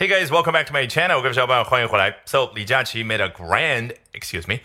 [0.00, 1.22] Hey guys, welcome back to my channel.
[1.22, 2.14] 各位小伙伴，欢迎回来。
[2.26, 4.60] So 李佳琦 made a grand, excuse me,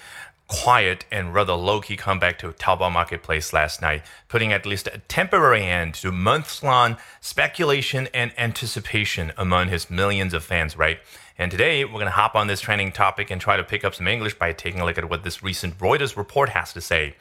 [0.48, 5.64] quiet and rather low-key comeback to Taobao Marketplace last night, putting at least a temporary
[5.64, 11.00] end to months-long speculation and anticipation among his millions of fans, right?
[11.38, 13.96] And today we're going to hop on this trending topic and try to pick up
[13.96, 17.16] some English by taking a look at what this recent Reuters report has to say.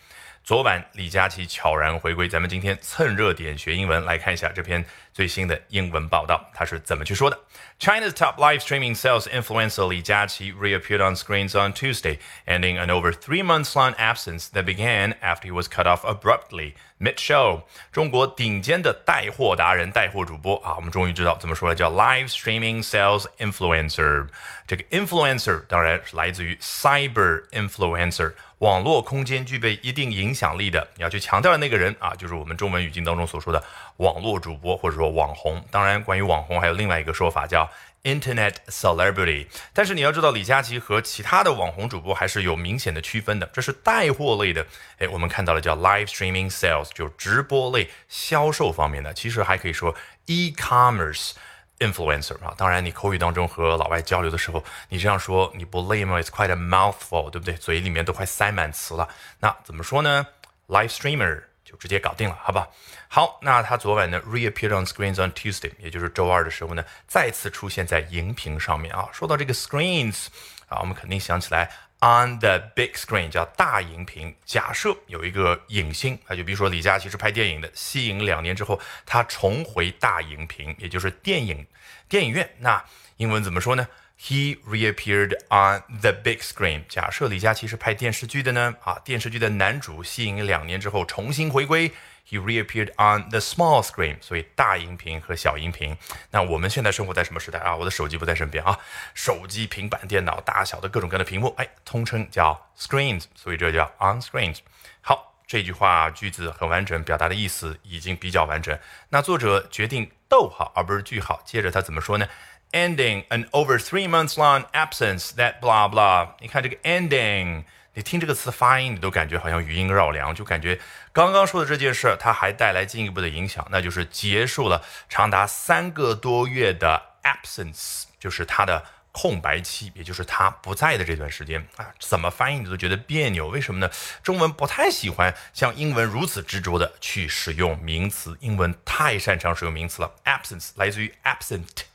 [0.44, 7.38] 昨晚李佳琦悄然回归，咱们今天蹭热点学英文，来看一下这篇最新的英文报道，他是怎么去说的。
[7.78, 13.12] China's top live streaming sales influencer Li Jiaqi reappeared on screens on Tuesday, ending an over
[13.12, 17.62] three months long absence that began after he was cut off abruptly mid show.
[17.92, 24.26] 中国顶尖的带货达人、带货主播啊，我们终于知道怎么说了，叫 live streaming sales influencer。
[24.66, 28.32] 这个 influencer 当然是来自于 cyber influencer。
[28.65, 33.63] 网络空间具备一定影响力的，你要去强调的那个人啊，就是我们中文语境当中所说的
[33.97, 35.63] 网络主播或者说网红。
[35.69, 37.69] 当然，关于网红还有另外一个说法叫
[38.01, 39.45] Internet celebrity。
[39.71, 43.47] 但是你要知道，李佳琦和其他的网红主播还是有明显的区分的。
[43.53, 44.65] 这是带货类的，
[44.97, 49.13] 哎，我们看到了叫 live streaming sales，就直播类销售方面的。
[49.13, 49.93] 其实还可以说
[50.25, 51.33] e-commerce。
[51.79, 57.53] Influencer 啊，当然你口语当中和老外交流的时候，你这样说你不累吗？It's quite a mouthful，对不对？
[57.55, 59.07] 嘴里面都快塞满词了。
[59.39, 60.25] 那怎么说呢
[60.67, 62.67] ？Live streamer 就直接搞定了，好吧？
[63.07, 69.09] 好，那他昨晚呢 reappeared on screens on Tuesday，也就是周二的时候呢，再次出现在荧屏上面啊。
[69.11, 70.27] 说到这个 screens
[70.67, 71.69] 啊，我们肯定想起来。
[72.01, 74.35] On the big screen 叫大荧屏。
[74.45, 81.65] 假设有一个影星啊，就比如说李佳琦是拍电影的，息影两年之后，他重回大荧屏，也就是电影
[82.07, 82.47] 电影院。
[82.59, 82.83] 那
[83.17, 83.87] 英文怎么说呢
[84.19, 86.83] ？He reappeared on the big screen。
[86.87, 88.75] 假设李佳琦是拍电视剧的呢？
[88.83, 91.91] 啊，电视剧的男主息影两年之后重新回归。
[92.27, 95.95] He reappeared on the small screen，所以大荧屏和小荧屏。
[96.31, 97.75] 那我们现在生活在什么时代啊？
[97.75, 98.79] 我的手机不在身边啊，
[99.13, 104.57] 手机、平板电脑大小的各种各样的屏幕，哎，通称叫 screens，所以这叫 on screens。
[105.01, 108.75] 好，这句话句子很完整，表达的意思已经比较完整。
[109.09, 112.27] 那作者决定逗号而不是句号，接着他怎么说呢
[112.71, 116.29] ？Ending an over three months long absence that blah blah。
[116.39, 117.63] 你看这个 ending。
[117.97, 120.77] 你听这个词发音，你都感觉好像余音绕梁，就感觉
[121.13, 128.83] 刚刚说的这件事，它还带来进一步的影响，那就是结束了长达三个多月的 absence，就是它的
[129.15, 131.87] 空白期，也就是他不在的这段时间啊。
[131.99, 133.89] 怎么翻译你都觉得别扭，为什么呢？
[134.21, 140.11] 中文不太喜欢像英文如此执着的去使用名词，英文太擅长使用名词了。
[140.25, 141.85] absence 来自于 absent。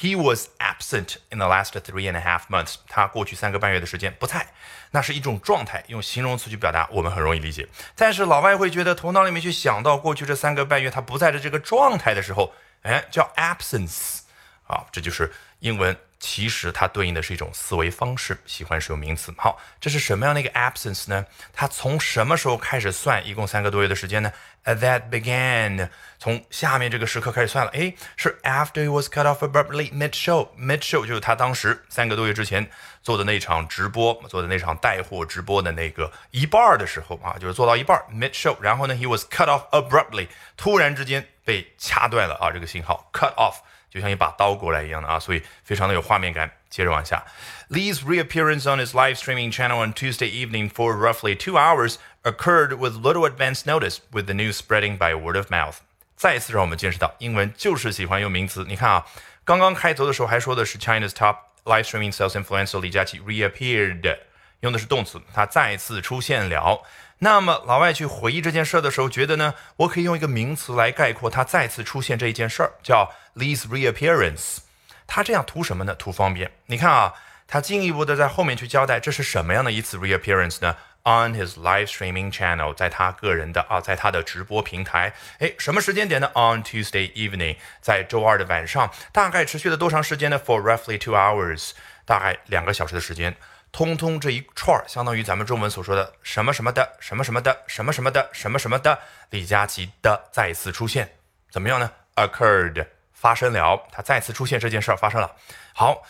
[0.00, 2.76] He was absent in the last three and a half months。
[2.86, 4.46] 他过去三个半月的时间不在，
[4.92, 7.66] 那是一种状态，用形容词去表达，我们很容易理解。
[7.96, 14.20] 但是老外会觉得头脑里面去想到过去这三个半月他不在的这个状态的时候，哎，叫 absence
[14.68, 15.96] 啊，这就是英文。
[16.20, 19.32] 其实它对应的是一种思维方式，喜欢使用名词。
[19.38, 21.24] 好，这是什么样的一个 absence 呢？
[21.52, 23.24] 它从什么时候开始算？
[23.24, 24.32] 一共三个多月的时间呢
[24.64, 27.70] ？That began 从下面这个时刻开始算了。
[27.70, 30.48] 诶，是 after he was cut off abruptly mid show。
[30.58, 32.68] mid show 就是他当时三个多月之前
[33.00, 38.56] 做的那场直播，做的那场带货直播的那个一半的时候啊，就是做到一半 mid show。
[38.60, 43.58] 然后呢，he was cut off abruptly，突然之间被掐断了啊，这个信号 cut off。
[43.89, 46.49] 就像一把刀过来一样的啊，所以非常的有画面感。
[46.69, 47.23] 接着往下，
[47.69, 52.95] Lee's reappearance on his live streaming channel on Tuesday evening for roughly two hours occurred with
[52.95, 55.75] little advance notice, with the news spreading by word of mouth。
[56.15, 58.65] 再次让我们见识到，英文就是喜欢用名词。
[58.67, 59.05] 你看啊，
[59.45, 61.35] 刚刚开头的时候还说的是 China's top
[61.65, 64.17] live streaming sales influencer 李佳琦 reappeared，
[64.60, 66.82] 用的是动词，他再次出现了。
[67.20, 74.58] 那么老外去回忆这件事的时候，觉得呢，我可以用一个名词来概括他再次出现这一件事儿，叫 Lee's reappearance。
[75.06, 75.94] 他这样图什么呢？
[75.94, 76.50] 图方便。
[76.66, 77.14] 你看啊，
[77.46, 85.12] 他进一步的在后面去交代，这是什么样的一次 reappearance 呢？On his live streaming channel，在他个人的啊，在他的直播平台。
[85.38, 88.90] 哎，什么时间点呢？On Tuesday evening，在周二的晚上。
[89.10, 91.70] 大概持续了多长时间呢？For roughly two hours，
[92.04, 93.34] 大概两个小时的时间。
[93.70, 98.98] 通通这一串儿，相当于咱们中文所说的什么什么的什么什么的什么什么的什么什么的
[99.30, 101.08] 李佳琦的再次出现，
[101.50, 105.30] 怎么样呢？Occurred 发生了，他再次出现这件事儿发生了。
[105.74, 106.02] 好，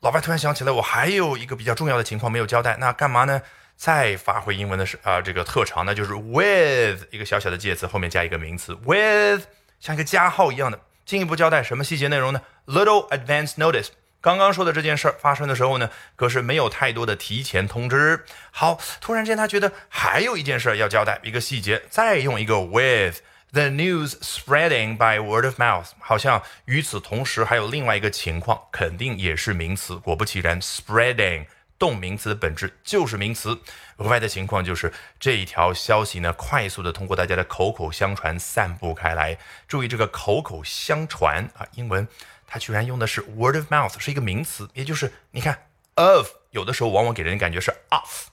[0.00, 3.42] 老外突然想起来，我还有一个比较重要的情况没有交代，那干嘛呢？
[3.76, 9.42] 再发挥英文的是啊这个特长，那就是 with 一个小小的介词后面加一个名词 with，
[9.80, 13.88] 像一个加号一样的，进一步交代什么细节内容呢？Little advance notice。
[14.24, 18.24] 刚刚说的这件事儿发生的时候呢，可是没有太多的提前通知。
[18.50, 23.18] 好，突然间他觉得还有一件事要交代，一个细节，再用一个 with
[23.52, 29.96] The news spreading by word of mouth，好像与此同时还有另外一个情况，肯定也是名词。
[29.96, 31.44] 果不其然，spreading
[31.78, 33.58] 动名词的本质就是名词。
[33.98, 39.38] 额外的情况就是这一条消息呢，快速的通过大家的口口相传散布开来。
[39.68, 42.06] 注意这个口口相传啊，英文
[42.46, 48.26] 它居然用的是 word of mouth，是一个名词，也就是你看 of 有的时候往往给人的感觉是 off，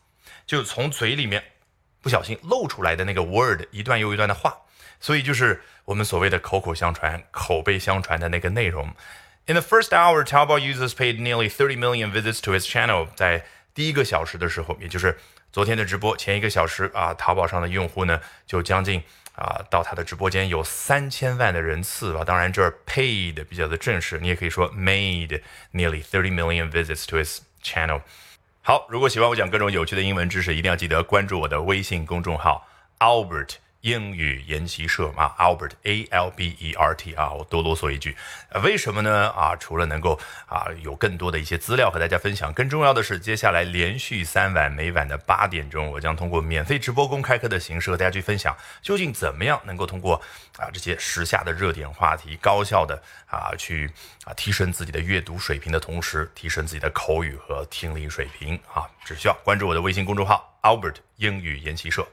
[0.45, 1.43] 就从嘴里面
[2.01, 4.57] 不小心露出来的那个 word，一段又一段的话。
[4.99, 8.93] 所以就是我们所谓的口口相传、口碑相传的那个内容。
[9.46, 13.06] In the first hour, Taobao users paid nearly 30 million visits to his channel。
[13.14, 13.44] 在
[13.74, 15.16] 第一个小时的时候，也就是
[15.52, 19.02] 昨天的直播前一个小时啊，淘宝上的用户呢就将近
[19.36, 22.24] 啊到他的直播间有三千万的人次吧。
[22.24, 25.40] 当然这儿 paid 比较的正式，你也可以说 made
[25.72, 28.00] nearly 30 million visits to his channel。
[28.62, 32.66] 好，如果喜欢我讲各种有趣的英文知识，一定要记得关注我的微信公众号
[32.98, 33.58] Albert。
[33.81, 38.15] 英语研习社啊，Albert A L B E R T 啊，我多啰嗦一句，
[38.63, 39.29] 为什么呢？
[39.31, 50.21] 啊，除了能够啊有更多的一些资料和大家分享，更重要的是，接下来连续三晚，每晚的八点钟，我将通过免费直播公开课的形式和大家去分享，究竟怎么样能够通过
[50.57, 53.89] 啊这些时下的热点话题，高效的啊去
[54.25, 62.07] 啊提升自己的阅读水平的同时，提升自己的口语和听力水平啊，只需要关注我的微信公众号 Albert 英语研习社。